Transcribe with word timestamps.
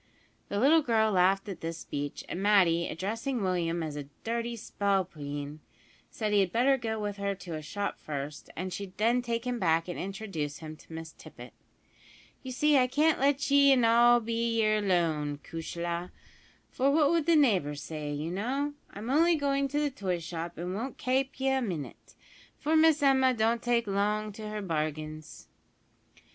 The 0.49 0.59
little 0.59 0.81
girl 0.81 1.11
laughed 1.11 1.47
at 1.47 1.61
this 1.61 1.77
speech, 1.77 2.23
and 2.27 2.41
Matty, 2.41 2.87
addressing 2.87 3.43
Willie 3.43 3.69
as 3.69 3.95
a 3.95 4.05
"dirty 4.23 4.55
spalpeen," 4.55 5.59
said 6.09 6.33
he 6.33 6.39
had 6.39 6.51
better 6.51 6.75
go 6.75 6.99
with 6.99 7.17
her 7.17 7.35
to 7.35 7.53
a 7.53 7.61
shop 7.61 7.99
first, 7.99 8.49
and 8.55 8.73
she'd 8.73 8.97
then 8.97 9.21
take 9.21 9.45
him 9.45 9.59
back 9.59 9.87
and 9.87 9.99
introduce 9.99 10.57
him 10.57 10.75
to 10.77 10.91
Miss 10.91 11.11
Tippet. 11.11 11.53
"You 12.41 12.51
see 12.51 12.79
I 12.79 12.87
can't 12.87 13.19
let 13.19 13.51
ye 13.51 13.71
in 13.71 13.85
all 13.85 14.19
be 14.19 14.59
yer 14.63 14.81
lone, 14.81 15.37
cushla; 15.43 16.09
for 16.71 16.89
what 16.89 17.11
would 17.11 17.27
the 17.27 17.35
neighbours 17.35 17.83
say, 17.83 18.11
you 18.11 18.31
know! 18.31 18.73
I'm 18.91 19.11
only 19.11 19.35
goin' 19.35 19.67
to 19.67 19.79
the 19.79 19.91
toy 19.91 20.17
shop, 20.17 20.57
an' 20.57 20.73
won't 20.73 20.97
kape 20.97 21.39
ye 21.39 21.49
a 21.49 21.61
minit, 21.61 22.15
for 22.57 22.75
Miss 22.75 23.03
Emma 23.03 23.35
don't 23.35 23.61
take 23.61 23.85
long 23.85 24.31
to 24.31 24.49
her 24.49 24.63
bargains." 24.63 25.47